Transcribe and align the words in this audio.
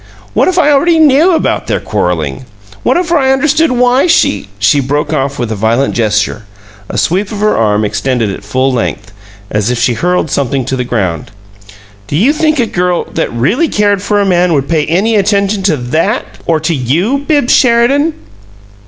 What 0.33 0.47
if 0.47 0.57
I 0.57 0.71
already 0.71 0.97
KNEW 0.97 1.29
all 1.29 1.35
about 1.35 1.67
their 1.67 1.79
'quarreling'? 1.79 2.45
What 2.81 2.97
if 2.97 3.11
I 3.11 3.31
understood 3.31 3.71
WHY 3.71 4.07
she" 4.07 4.47
She 4.57 4.79
broke 4.79 5.13
off 5.13 5.37
with 5.37 5.51
a 5.51 5.55
violent 5.55 5.93
gesture, 5.93 6.45
a 6.89 6.97
sweep 6.97 7.31
of 7.31 7.37
her 7.37 7.55
arm 7.55 7.85
extended 7.85 8.31
at 8.31 8.43
full 8.43 8.73
length, 8.73 9.11
as 9.51 9.69
if 9.69 9.77
she 9.77 9.93
hurled 9.93 10.31
something 10.31 10.65
to 10.65 10.75
the 10.75 10.83
ground. 10.83 11.29
"Do 12.07 12.15
you 12.15 12.33
think 12.33 12.57
a 12.59 12.65
girl 12.65 13.03
that 13.13 13.31
really 13.31 13.67
cared 13.67 14.01
for 14.01 14.19
a 14.19 14.25
man 14.25 14.53
would 14.53 14.67
pay 14.67 14.87
any 14.87 15.15
attention 15.17 15.61
to 15.61 15.77
THAT? 15.77 16.25
Or 16.47 16.59
to 16.61 16.73
YOU, 16.73 17.19
Bibbs 17.27 17.53
Sheridan!" 17.53 18.13